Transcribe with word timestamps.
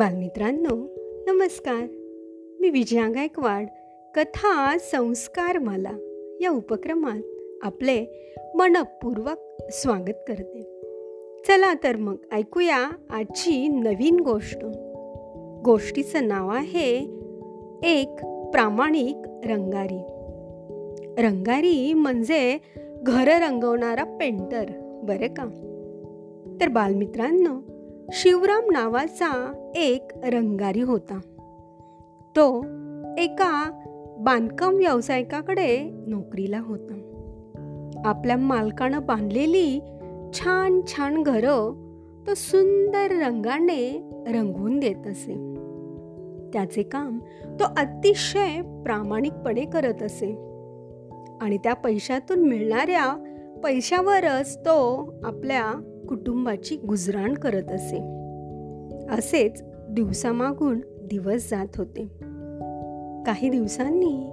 बालमित्रांनो 0.00 0.86
नमस्कार. 1.26 1.86
मी 2.60 2.70
विजया 2.70 3.08
गायकवाड 3.08 3.66
कथा 4.14 4.78
संस्कार 4.78 5.58
मला 5.58 5.90
या 6.40 6.50
उपक्रमात 6.50 7.22
आपले 7.62 8.06
मनपूर्वक 8.54 9.66
स्वागत 9.72 10.18
करते. 10.28 10.62
चला 11.48 11.74
तर 11.74 11.96
मग 11.96 12.16
ऐकूया 12.32 12.90
आजची 13.10 13.68
नवीन 13.68 14.20
गोष्ट. 14.20 14.64
गोष्टीचं 15.64 16.28
नाव 16.28 16.48
आहे 16.48 16.96
एक 17.84 18.12
प्रामाणिक 18.52 19.16
रंगारी. 19.44 20.02
रंगारी 21.22 21.92
म्हणजे 21.92 22.58
घर 23.02 23.28
रंगवणारा 23.28 24.04
पेंटर 24.04 24.64
बरं 25.02 25.26
का? 25.26 25.44
तर 26.60 26.68
बालमित्रांनो 26.68 27.79
शिवराम 28.12 28.70
नावाचा 28.72 29.52
एक 29.74 30.08
रंगारी 30.24 30.80
होता. 30.80 31.18
तो 32.36 32.58
एका 33.18 33.70
बांधकाम 34.18 34.76
व्यावसायिकाकडे 34.76 35.90
नोकरीला 36.06 36.60
होता. 36.60 36.94
आपल्या 38.04 38.36
मालकानं 38.36 39.06
बांधलेली 39.06 39.80
छान 40.34 40.80
छान 40.86 41.22
घरं 41.22 41.72
तो 42.26 42.34
सुंदर 42.34 43.26
रंगाने 43.26 44.10
रंगवून 44.26 44.80
देत 44.80 45.06
असे. 45.06 45.34
त्याचे 46.52 46.82
काम 46.82 47.18
तो 47.46 47.64
अतिशय 47.76 48.82
प्रामाणिकपणे 48.84 49.64
करत 49.64 50.02
असे. 50.02 50.32
आणि 51.40 51.58
त्या 51.58 51.74
पैशातून 51.74 52.38
मिळणाऱ्या 52.38 53.24
पैशावरच 53.64 54.58
तो 54.58 55.04
आपल्या 55.24 55.89
कुटुंबाची 56.10 56.76
गुजराण 56.76 57.34
करत 57.34 57.72
असे. 57.72 57.96
असेच 59.10 59.62
दिवसामागून 59.88 60.80
दिवस 61.02 61.50
जात 61.50 61.66
होते. 61.76 62.06
काही 63.26 63.48
दिवसांनी 63.48 64.30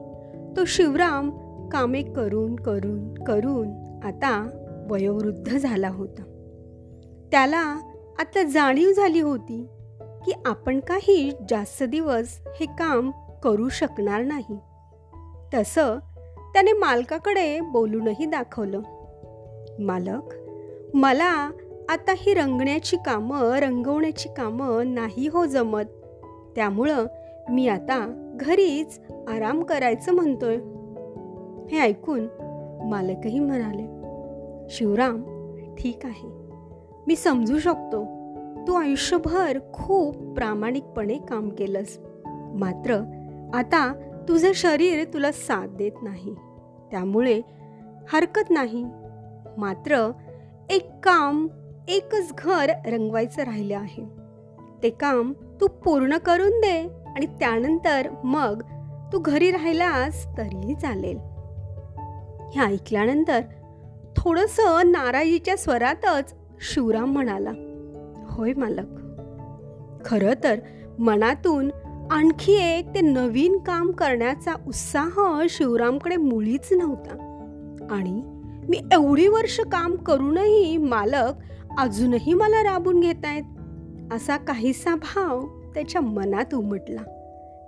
तो 0.57 0.65
शिवराम 0.65 1.29
कामे 1.69 2.01
करून 2.01 2.55
करून 2.55 3.13
करून 3.13 3.99
आता 4.03 4.49
वयोवृद्ध 4.89 5.57
झाला 5.57 5.89
होता. 5.89 6.21
त्याला 7.31 7.79
आता 8.19 8.43
जाणीव 8.43 8.91
झाली 8.91 9.19
होती 9.19 9.67
की 10.01 10.31
आपण 10.45 10.79
काही 10.79 11.31
जास्त 11.49 11.83
दिवस 11.83 12.39
हे 12.59 12.65
काम 12.65 13.11
करू 13.43 13.69
शकणार 13.69 14.21
नाही. 14.23 14.57
तसं 15.53 15.97
त्याने 16.53 16.71
मालकाकडे 16.71 17.59
बोलूनही 17.59 18.25
दाखवलं. 18.25 18.81
मालक 19.79 20.33
मला 20.93 21.51
आता 21.89 22.13
ही 22.17 22.33
रंगण्याची 22.33 22.97
कामं 22.97 23.39
रंगवण्याची 23.39 24.29
कामं 24.29 24.93
नाही 24.93 25.27
हो 25.27 25.45
जमत. 25.45 25.83
त्यामुळं 26.55 27.05
मी 27.49 27.67
आता 27.67 28.29
घरीच 28.35 28.99
आराम 29.27 29.63
करायचं 29.63 30.11
म्हणतोय. 30.11 30.57
हे 31.71 31.79
ऐकून 31.79 32.27
मालकही 32.89 33.39
म्हणाले 33.39 33.83
शिवराम 34.69 35.21
ठीक 35.75 35.99
आहे. 36.03 36.29
मी 37.07 37.15
समजू 37.15 37.59
शकतो. 37.59 38.05
तू 38.67 38.73
आयुष्यभर 38.73 39.59
खूप 39.73 40.15
प्रामाणिकपणे 40.17 41.17
काम 41.17 41.49
केलंस. 41.49 41.99
मात्र 42.55 42.95
आता 43.53 43.93
तुझं 44.29 44.51
शरीर 44.55 45.03
तुला 45.13 45.31
साथ 45.31 45.67
देत 45.67 46.03
नाही. 46.03 46.35
त्यामुळे 46.91 47.41
हरकत 48.13 48.49
नाही. 48.49 48.85
मात्र 49.57 50.11
एक 50.69 50.89
काम 51.03 51.47
एकच 51.87 52.33
घर 52.37 52.69
रंगवायचं 52.85 53.43
राहिलं 53.43 53.77
आहे. 53.77 54.03
ते 54.83 54.89
काम 54.89 55.33
तू 55.61 55.67
पूर्ण 55.67 56.17
करून 56.17 56.49
दे 56.49 56.89
आणि 57.15 57.25
त्यानंतर 57.25 58.07
मग 58.23 58.61
तू 59.13 59.19
घरी 59.19 59.51
राहिलास 59.51 60.37
तरीही 60.37 60.75
चालेल. 60.75 61.17
हे 62.53 62.59
ऐकल्यानंतर 62.59 63.39
थोडस 64.17 64.59
नाराजीच्या 64.85 65.57
स्वरातच 65.57 66.33
शिवराम 66.61 67.11
म्हणाला 67.11 67.51
होय 68.29 68.53
मालक. 68.57 68.87
खरं 70.05 70.33
तर 70.43 70.59
मनातून 70.99 71.71
आणखी 72.11 72.53
एक 72.53 72.95
ते 72.95 73.01
नवीन 73.01 73.57
काम 73.57 73.91
करण्याचा 73.91 74.53
उत्साह 74.67 75.41
शिवरामकडे 75.49 76.15
मुळीच 76.15 76.73
नव्हता. 76.73 77.23
आणि 77.91 78.21
मी 78.69 78.81
एवढी 78.91 79.27
वर्ष 79.27 79.59
काम 79.59 79.95
करूनही 79.95 80.77
मालक 80.77 81.33
अजूनही 81.77 82.33
मला 82.33 82.63
राबून 82.63 82.99
घेत 82.99 83.25
आहेत. 83.25 83.43
असा 84.13 84.37
काहीसा 84.37 84.95
भाव 84.95 85.45
त्याच्या 85.73 86.01
मनात 86.01 86.53
उमटला. 86.53 87.01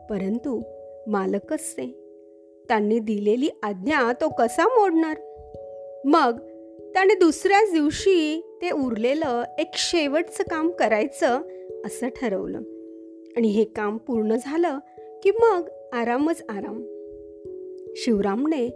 परंतु 0.09 0.61
मालकच 1.07 1.71
ते 1.73 1.85
त्यांनी 2.67 2.99
दिलेली 2.99 3.49
आज्ञा 3.63 4.11
तो 4.21 4.29
कसा 4.29 4.65
मोडणार? 4.65 5.17
मग 6.05 6.39
त्याने 6.93 7.15
दुसऱ्याच 7.15 7.73
दिवशी 7.73 8.41
ते 8.61 8.71
उरलेलं 8.71 9.43
एक 9.59 9.71
शेवटचं 9.73 10.43
काम 10.43 10.71
करायचं 10.71 11.41
असं 11.85 12.07
ठरवलं. 12.07 12.57
आणि 13.37 13.47
हे 13.47 13.63
काम 13.63 13.97
पूर्ण 13.97 14.35
झालं 14.35 14.79
की 15.23 15.31
मग 15.31 15.69
आरामच 15.93 16.43
आराम. 16.49 16.81
शिवरामने 17.95 18.67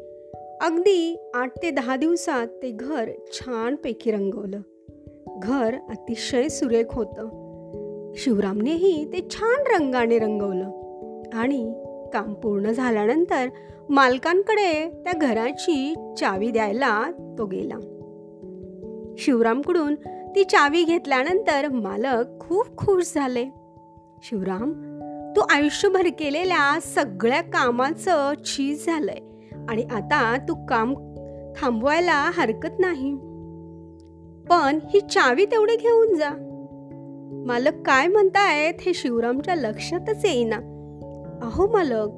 अगदी 0.62 1.30
आठ 1.34 1.64
ते 1.64 1.72
दहा 1.72 1.96
दिवसात 1.96 2.48
ते 2.48 2.72
घर 2.72 3.12
छानपैकी 3.34 4.12
रंगवलं. 4.12 4.60
घर 5.38 5.76
अतिशय 5.90 6.50
सुरेख 6.50 6.86
होतं. 6.92 7.44
शिवरामनेही 8.16 9.06
ते 9.14 9.28
छान 9.32 9.64
रंगाने 9.76 10.20
रंगवलं 10.20 10.70
आणि 11.34 11.74
काम 12.14 12.34
पूर्ण 12.34 12.72
झाल्यानंतर 12.72 13.48
मालकांकडे 13.90 14.90
त्या 15.04 15.14
घराची 15.14 15.96
चावी 16.20 16.52
द्यायला 16.52 17.04
तो 17.38 17.46
गेला. 17.46 17.76
शिवरामकडून 19.18 19.96
ती 20.36 20.44
चावी 20.44 20.84
घेतल्यानंतर 20.84 21.70
मालक 21.70 22.40
खूप 22.40 22.78
खुश 22.78 23.12
झाले. 23.16 23.46
शिवराम 24.24 24.72
तू 25.36 25.42
आयुष्यभर 25.50 26.08
केलेल्या 26.20 26.80
सगळ्या 26.82 27.42
कामाचं 27.42 28.34
चीज 28.34 28.86
झालंय 28.86 29.52
आणि 29.70 29.84
आता 29.84 30.38
तू 30.50 30.66
काम 30.66 30.94
थांबवायला 31.58 32.32
हरकत 32.34 32.80
नाही. 32.80 33.18
पण 34.50 34.80
ही 34.94 35.00
चावी 35.00 35.46
तेवढी 35.46 35.76
घेऊन 35.76 36.16
जा. 36.16 36.30
मालक 37.48 37.74
काय 37.86 38.08
म्हणतायत 38.08 38.74
हे 38.82 38.94
शिवरामच्या 38.94 39.56
लक्षातच 39.56 40.26
येईना. 40.26 40.56
अहो 41.42 41.68
मालक 41.68 42.10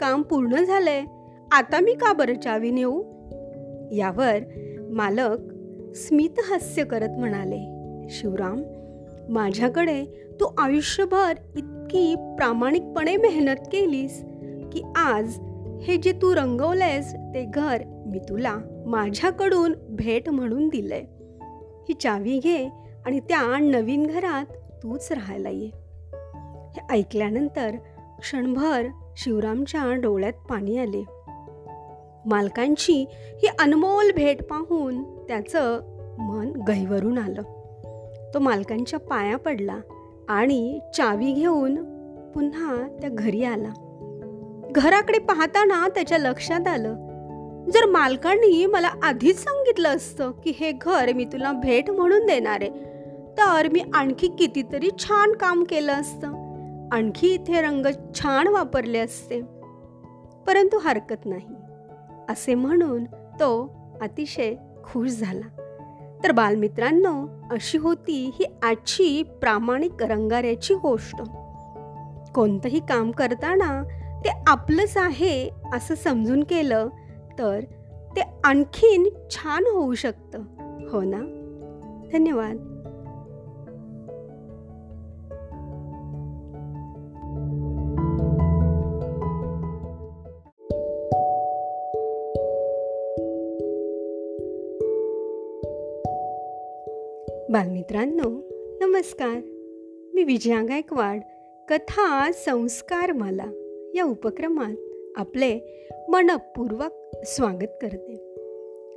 काम 0.00 0.22
पूर्ण 0.22 0.56
झालंय. 0.56 1.02
आता 1.52 1.80
मी 1.80 1.92
का 1.92 2.12
बरं 2.12 2.34
चावी 2.34 2.70
नेऊ? 2.70 3.02
यावर 3.92 4.38
मालक 4.90 5.38
स्मित 5.96 6.40
हास्य 6.50 6.84
करत 6.84 7.18
म्हणाले 7.18 7.60
शिवराम 8.10 8.62
माझ्याकडे 9.28 10.04
तू 10.40 10.44
आयुष्यभर 10.58 11.32
इतकी 11.56 12.14
प्रामाणिकपणे 12.14 13.16
मेहनत 13.16 13.56
केलीस 13.56 14.24
की 14.72 14.82
आज 14.96 15.38
हे 15.82 15.96
जे 15.96 16.12
तू 16.12 16.34
रंगवलंयस 16.34 17.12
ते 17.14 17.44
घर 17.54 17.82
मी 18.06 18.18
तुला 18.18 18.56
माझ्याकडून 18.86 19.74
भेट 19.88 20.30
म्हणून 20.30 20.68
दिलंय. 20.68 21.04
ही 21.88 21.94
चावी 21.94 22.38
घे 22.38 22.68
आणि 23.06 23.20
त्या 23.20 23.58
नवीन 23.58 24.06
घरात 24.06 24.46
तूच 24.82 25.12
राहायला 25.12 25.48
ये. 25.48 25.70
हे 26.76 26.80
ऐकल्यानंतर 26.90 27.70
क्षणभर 28.18 28.86
शिवरामच्या 29.16 29.94
डोळ्यात 29.94 30.32
पाणी 30.32 30.78
आले. 30.78 31.04
मालकांची 32.26 33.06
ही 33.10 33.48
अनमोल 33.58 34.10
भेट 34.16 34.42
पाहून 34.42 35.02
त्याचं 35.02 35.80
मन 36.18 36.50
गहिवरून 36.68 37.18
आलं. 37.18 37.42
तो 38.34 38.38
मालकांच्या 38.38 38.98
पाया 38.98 39.36
पडला 39.36 39.78
आणि 40.28 40.80
चावी 40.96 41.32
घेऊन 41.32 41.74
पुन्हा 42.34 42.98
त्या 43.00 43.10
घरी 43.12 43.44
आला. 43.44 43.72
घराकडे 44.70 45.18
पाहताना 45.18 45.88
त्याच्या 45.88 46.18
लक्षात 46.18 46.68
आलं 46.68 47.09
जर 47.68 47.86
मालकांनी 47.86 48.66
मला 48.66 48.90
आधीच 49.02 49.38
सांगितलं 49.38 49.88
असतं 49.88 50.30
की 50.30 50.52
हे 50.60 50.72
घर 50.72 51.12
मी 51.12 51.24
तुला 51.24 51.52
भेट 51.52 51.90
म्हणून 51.90 52.26
देणार 52.26 52.58
आहे 52.60 52.70
तर 53.38 53.68
मी 53.68 53.84
आणखी 53.94 54.28
कितीतरी 54.28 54.88
छान 54.98 55.32
काम 55.32 55.64
केलं 55.64 55.92
असतं. 55.92 56.28
आणखी 56.92 57.26
इथे 57.26 57.60
रंग 57.60 57.86
छान 58.14 58.46
वापरले 58.46 58.98
असते. 58.98 59.40
परंतु 60.46 60.78
हरकत 60.78 61.26
नाही. 61.26 61.54
असे 62.28 62.54
म्हणून 62.54 63.04
तो 63.14 63.74
अतिशय 64.00 64.54
खुश 64.84 65.10
झाला. 65.10 65.48
तर 66.24 66.32
बालमित्रांनो 66.32 67.26
अशी 67.50 67.78
होती 67.78 68.30
ही 68.34 68.44
आजची 68.62 69.22
प्रामाणिक 69.22 70.02
रंगाऱ्याची 70.02 70.74
गोष्ट. 70.74 71.22
कोणतंही 72.34 72.80
काम 72.80 73.10
करताना 73.10 73.82
ते 74.24 74.30
आपलंच 74.46 74.96
आहे 74.96 75.50
असं 75.72 75.94
समजून 75.94 76.42
केलं 76.42 76.88
तर 77.40 77.60
ते 78.16 78.20
आणखीन 78.44 79.08
छान 79.30 79.64
होऊ 79.66 79.94
शकतं. 79.94 80.38
हो 80.88 81.00
ना? 81.02 81.20
धन्यवाद. 82.12 82.56
बालमित्रांनो 97.52 98.28
नमस्कार. 98.86 99.36
मी 100.14 100.24
विजया 100.24 100.62
गायकवाड 100.62 101.20
कथा 101.68 102.32
संस्कार 102.32 103.12
मला 103.12 103.50
या 103.94 104.04
उपक्रमात 104.04 104.74
आपले 105.16 105.58
मनपूर्वक 106.08 106.99
स्वागत 107.24 107.72
करते. 107.82 108.16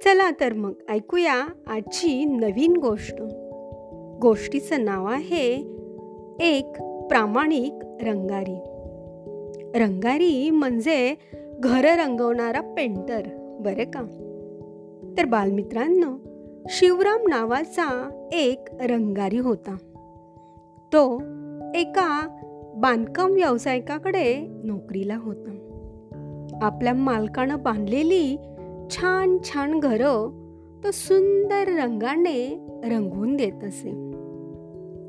चला 0.04 0.31
तर 0.31 0.54
मग 0.54 0.72
ऐकूया 0.90 1.48
आजची 1.68 2.25
नवीन 2.25 2.78
गोष्ट. 2.78 3.22
गोष्टीचं 4.22 4.86
नाव 4.86 5.06
आहे 5.06 5.54
एक 6.40 6.68
प्रामाणिक 7.08 8.04
रंगारी. 8.04 8.60
रंगारी 9.80 10.50
म्हणजे 10.50 11.16
घरं 11.60 11.98
रंगवणारा 11.98 12.62
पेंटर 12.62 13.22
बरं 13.60 13.84
का? 13.84 14.02
तर 15.18 15.25
बालमित्रांनो 15.25 16.12
शिवराम 16.70 17.28
नावाचा 17.28 18.10
एक 18.34 18.66
रंगारी 18.81 19.38
होता. 19.38 19.75
तो 20.94 21.16
एका 21.75 22.40
बांधकाम 22.75 23.31
व्यावसायिकाकडे 23.31 24.48
नोकरीला 24.64 25.18
होता. 25.18 25.62
आपल्या 26.61 26.94
मालकानं 26.94 27.63
बांधलेली 27.63 28.38
छान 28.89 29.38
छान 29.44 29.79
घरं 29.79 30.44
तो 30.83 30.91
सुंदर 30.94 31.83
रंगाने 31.83 32.67
रंगवून 32.83 33.35
देत 33.35 33.63
असे. 33.63 33.91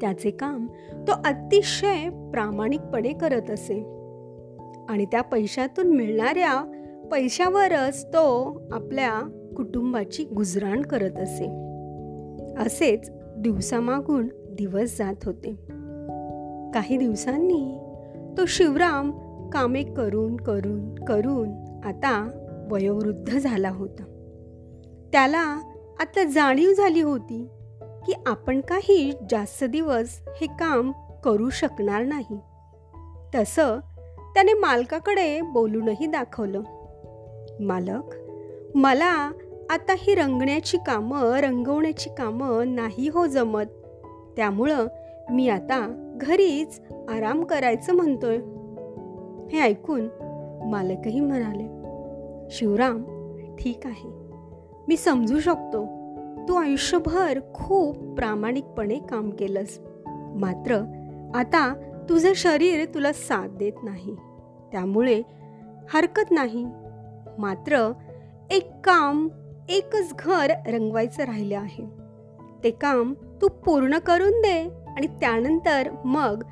त्याचे 0.00 0.30
काम 0.30 0.66
तो 1.08 1.12
अतिशय 1.12 2.08
प्रामाणिकपणे 2.08 3.12
करत 3.12 3.50
असे. 3.50 3.74
आणि 4.88 5.04
त्या 5.04 5.22
पैशातून 5.22 5.96
मिळणाऱ्या 5.96 6.80
पैशावरच 7.12 8.06
तो 8.06 8.60
आपल्या 8.72 9.20
कुटुंबाची 9.56 10.24
गुजराण 10.24 10.82
करत 10.82 11.18
असे. 11.18 11.46
असेच 12.58 13.10
दिवसामागून 13.36 14.28
दिवस 14.50 14.98
जात 14.98 15.24
होते. 15.24 15.54
काही 16.74 16.96
दिवसांनी 16.96 17.78
तो 18.38 18.46
शिवराम 18.46 19.10
कामे 19.54 19.82
करून 19.82 20.36
करून 20.36 20.94
करून 20.94 21.80
आता 21.84 22.28
वयोवृद्ध 22.70 23.38
झाला 23.38 23.70
होता. 23.70 24.02
त्याला 25.12 25.60
आता 26.00 26.24
जाणीव 26.24 26.72
झाली 26.72 27.00
होती 27.00 27.48
की 28.06 28.12
आपण 28.26 28.60
काही 28.60 29.12
जास्त 29.30 29.64
दिवस 29.64 30.20
हे 30.40 30.46
काम 30.46 30.92
करू 31.24 31.50
शकणार 31.50 32.02
नाही. 32.02 32.38
तसं 33.34 33.78
त्याने 34.34 34.52
मालकाकडे 34.52 35.40
बोलूनही 35.40 36.06
दाखवलं. 36.06 36.60
मालक 37.60 38.14
मला 38.74 39.32
आता 39.70 39.94
ही 39.98 40.14
रंगण्याची 40.14 40.76
कामं 40.86 41.32
रंगवण्याची 41.32 42.10
कामं 42.10 42.74
नाही 42.74 43.08
हो 43.08 43.26
जमत. 43.26 43.64
त्यामुळं 44.36 44.86
मी 45.30 45.48
आता 45.48 46.10
घरीच 46.20 46.80
आराम 47.08 47.44
करायचं 47.44 47.92
म्हणतोय. 47.92 48.38
हे 49.52 49.60
ऐकून 49.60 50.08
मालकही 50.70 51.20
म्हणाले 51.20 51.84
शिवराम 52.50 53.02
ठीक 53.58 53.80
आहे. 53.84 54.10
मी 54.88 54.96
समजू 54.96 55.40
शकतो. 55.40 55.86
तू 56.48 56.54
आयुष्यभर 56.54 57.38
खूप 57.54 57.96
प्रामाणिकपणे 57.96 58.94
काम 58.94 59.30
केलंस. 59.30 59.78
मात्र 60.36 60.76
आता 61.34 61.74
तुझं 62.08 62.32
शरीर 62.34 62.84
तुला 62.94 63.12
साथ 63.12 63.48
देत 63.48 63.72
नाही. 63.82 64.16
त्यामुळे 64.72 65.22
हरकत 65.94 66.30
नाही. 66.30 66.66
मात्र 67.38 67.92
एक 68.50 68.70
काम 68.84 69.28
एकच 69.68 70.14
घर 70.18 70.50
रंगवायचं 70.66 71.22
राहिलं 71.22 71.58
आहे. 71.58 71.84
ते 72.64 72.70
काम 72.70 73.14
तू 73.42 73.48
पूर्ण 73.48 73.98
करून 73.98 74.30
दे 74.30 74.70
आणि 74.96 75.06
त्यानंतर 75.06 75.88
मग 76.04 76.42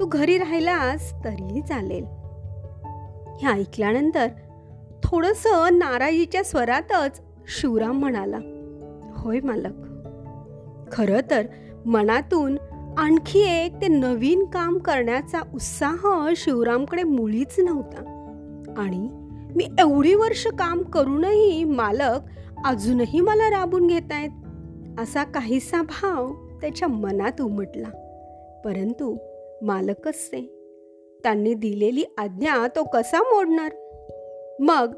तू 0.00 0.06
घरी 0.06 0.38
राहिलास 0.38 1.24
तरीही 1.24 1.62
चालेल. 1.62 2.19
हे 3.40 3.46
ऐकल्यानंतर 3.46 4.26
थोडंसं 5.02 5.78
नाराजीच्या 5.78 6.44
स्वरातच 6.44 7.20
शिवराम 7.60 7.98
म्हणाला 7.98 8.38
होय 9.16 9.40
मालक. 9.44 9.72
खरं 10.92 11.30
तर 11.30 11.46
मनातून 11.86 12.56
आणखी 12.98 13.40
एक 13.40 13.82
ते 13.82 13.88
नवीन 13.88 14.44
काम 14.44 14.78
करण्याचा 14.78 15.40
उत्साह 15.54 16.28
शिवरामकडे 16.36 17.02
मुळीच 17.02 17.60
नव्हता. 17.60 17.98
आणि 18.76 19.08
मी 19.56 19.68
एवढी 19.78 20.14
वर्ष 20.14 20.46
काम 20.46 20.82
करूनही 20.82 21.64
मालक 21.64 22.18
अजूनही 22.64 23.20
मला 23.20 23.50
राबून 23.50 23.86
घेत 23.86 24.12
आहेत 24.12 24.30
असा 25.00 25.24
काहीसा 25.24 25.82
भाव 25.82 26.32
त्याच्या 26.60 26.88
मनात 26.88 27.40
उमटला. 27.40 27.88
परंतु 28.64 29.16
मालकच 29.62 30.28
ते 30.28 30.59
त्यांनी 31.22 31.54
दिलेली 31.54 32.04
आज्ञा 32.18 32.66
तो 32.76 32.84
कसा 32.84 33.18
मोडणार? 33.18 33.72
मग 34.60 34.92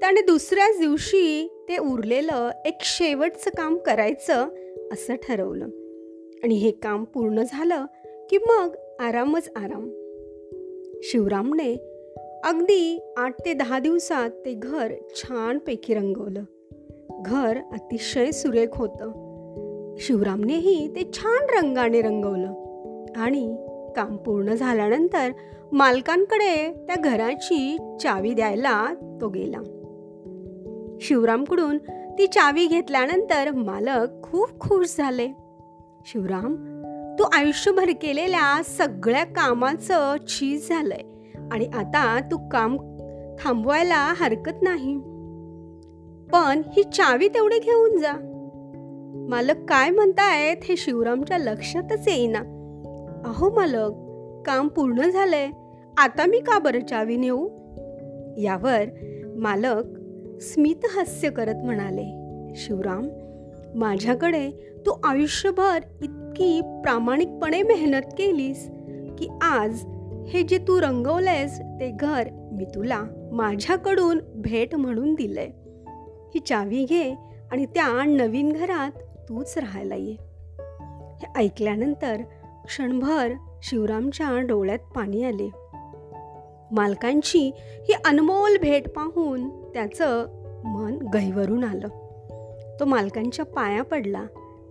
त्याने 0.00 0.20
दुसऱ्याच 0.20 0.78
दिवशी 0.80 1.48
ते 1.68 1.78
उरलेलं 1.78 2.50
एक 2.64 2.76
शेवटचं 2.80 3.50
काम 3.50 3.78
करायचं 3.78 4.46
असं 4.92 5.14
ठरवलं. 5.14 5.64
आणि 6.44 6.54
हे 6.54 6.70
काम 6.70 7.04
पूर्ण 7.04 7.42
झालं 7.42 7.84
की 8.30 8.38
मग 8.38 8.74
आरामच 9.00 9.50
आराम. 9.56 9.90
शिवरामने 11.02 11.74
अगदी 12.44 13.12
आठ 13.16 13.44
ते 13.44 13.52
दहा 13.52 13.78
दिवसात 13.78 14.30
ते 14.30 14.54
घर 14.54 14.92
छानपैकी 15.14 15.94
रंगवलं. 15.94 16.42
घर 17.24 17.58
अतिशय 17.72 18.30
सुरेख 18.30 18.68
होतं. 18.74 19.12
शिवरामनेही 19.98 20.88
ते 20.88 21.10
छान 21.12 21.46
रंगाने 21.50 22.00
रंगवलं. 22.00 22.62
आणि 23.16 23.66
काम 23.96 24.16
पूर्ण 24.16 24.54
झाल्यानंतर 24.54 25.30
मालकांकडे 25.72 26.84
त्या 26.86 26.96
घराची 26.96 27.76
चावी 28.02 28.34
द्यायला 28.34 28.86
तो 29.20 29.28
गेला. 29.28 29.58
शिवरामकडून 31.00 31.78
ती 32.18 32.26
चावी 32.26 32.66
घेतल्यानंतर 32.66 33.50
मालक 33.50 34.22
खूप 34.22 34.60
खुश 34.60 34.94
झाले. 34.98 35.28
शिवराम 36.06 36.54
तू 37.18 37.24
आयुष्यभर 37.32 37.90
केलेल्या 38.02 38.62
सगळ्या 38.64 39.24
कामाचं 39.24 40.16
चीज 40.16 40.68
झालंय 40.68 41.34
आणि 41.52 41.66
आता 41.66 42.20
तू 42.30 42.48
काम 42.48 42.76
थांबवायला 43.40 44.14
हरकत 44.16 44.62
नाही. 44.62 44.96
पण 46.32 46.62
ही 46.76 46.82
चावी 46.82 47.28
तेवढी 47.28 47.58
घेऊन 47.58 47.96
जा. 47.96 48.28
मालक 49.28 49.54
काय 49.68 49.90
म्हणतायत 49.90 50.56
हे 50.64 50.76
शिवरामच्या 50.76 51.38
लक्षातच 51.38 52.08
येईना. 52.08 52.61
अहो 53.24 53.50
मालक 53.50 53.92
काम 54.46 54.68
पूर्ण 54.68 55.02
झालंय. 55.10 55.50
आता 55.98 56.26
मी 56.26 56.38
का 56.38 56.58
बरं 56.58 56.80
चावी 56.80 57.16
नेऊ? 57.16 57.48
यावर 58.36 58.84
मालक 59.36 59.84
स्मित 60.40 60.86
हास्य 60.96 61.30
करत 61.30 61.54
म्हणाले 61.64 62.06
शिवराम 62.56 63.08
माझ्याकडे 63.74 64.50
तू 64.86 64.90
आयुष्यभर 65.04 65.78
इतकी 66.02 66.60
प्रामाणिकपणे 66.60 67.62
मेहनत 67.62 68.12
केलीस 68.18 68.70
की 69.18 69.28
आज 69.42 69.84
हे 70.28 70.42
जे 70.42 70.58
तू 70.58 70.80
रंगवलंयस 70.80 71.58
ते 71.58 71.90
घर 71.90 72.28
मी 72.52 72.64
तुला 72.64 73.02
माझ्याकडून 73.32 74.20
भेट 74.34 74.74
म्हणून 74.74 75.14
दिलंय. 75.14 75.50
ही 76.34 76.38
चावी 76.38 76.84
घे 76.84 77.14
आणि 77.52 77.66
त्या 77.66 78.04
नवीन 78.04 78.52
घरात 78.52 78.90
तूच 79.28 79.58
राहायला 79.58 79.94
ये. 79.94 80.16
हे 81.22 81.26
ऐकल्यानंतर 81.36 82.16
क्षणभर 82.66 83.32
शिवरामच्या 83.62 84.40
डोळ्यात 84.40 84.78
पाणी 84.78 85.24
आले. 85.24 85.50
मालकांची 86.72 87.52
ही 87.56 87.92
अनमोल 88.04 88.56
भेट 88.58 88.88
पाहून 88.88 89.48
त्याचं 89.48 90.26
मन 90.64 90.98
गहिवरून 91.14 91.64
आलं. 91.64 91.88
तो 92.80 92.84
मालकांच्या 92.84 93.44
पाया 93.44 93.82
पडला 93.82 94.22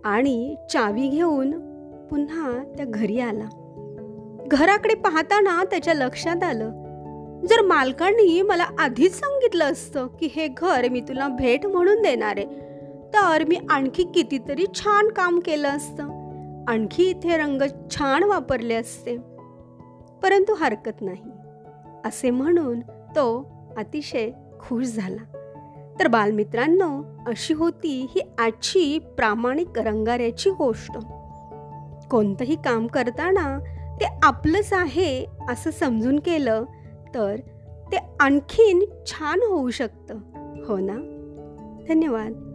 आणि 0.04 0.54
चावी 0.72 1.08
घेऊन 1.08 1.50
पुन्हा 2.10 2.74
त्या 2.76 2.86
घरी 2.88 3.20
आला. 3.20 3.48
घराकडे 4.46 4.94
पाहताना 4.94 5.64
त्याच्या 5.64 5.94
लक्षात 5.94 6.42
आलं 6.42 6.82
जर 7.50 7.62
मालकांनी 7.62 8.42
मला 8.42 8.66
आधीच 8.78 9.14
सांगितलं 9.14 9.64
असतं 9.64 10.06
की 10.06 10.28
हे 10.36 10.48
घर 10.48 10.88
मी 10.88 11.00
तुला 11.00 11.28
भेट 11.28 11.66
म्हणून 11.66 12.02
देणार 12.02 12.34
आहे 12.36 12.46
तर 13.14 13.44
मी 13.48 13.56
आणखी 13.70 14.04
कितीतरी 14.04 14.64
छान 14.74 15.08
काम 15.08 15.38
केलं 15.38 15.68
असतं. 15.68 16.21
आणखी 16.68 17.10
इथे 17.10 17.36
रंग 17.36 17.62
छान 17.90 18.22
वापरले 18.22 18.74
असते. 18.74 19.16
परंतु 20.22 20.54
हरकत 20.54 21.02
नाही. 21.02 21.30
असे 22.04 22.30
म्हणून 22.30 22.80
तो 23.16 23.50
अतिशय 23.76 24.30
खुश 24.60 24.86
झाला. 24.86 25.38
तर 26.00 26.06
बालमित्रांनो 26.06 27.02
अशी 27.26 27.54
होती 27.54 28.06
ही 28.10 28.20
आजची 28.38 28.98
प्रामाणिक 28.98 29.78
रंगाऱ्याची 29.78 30.50
गोष्ट. 30.50 30.98
कोणतंही 32.10 32.56
काम 32.56 32.86
करताना 32.86 33.58
ते 34.00 34.06
आपलंच 34.22 34.72
आहे 34.72 35.26
असं 35.48 35.70
समजून 35.70 36.18
केलं 36.18 36.64
तर 37.14 37.36
ते 37.92 37.98
आणखीन 38.20 38.84
छान 39.06 39.38
होऊ 39.38 39.70
शकतं. 39.70 40.14
हो 40.66 40.76
ना? 40.78 40.96
धन्यवाद. 41.88 42.51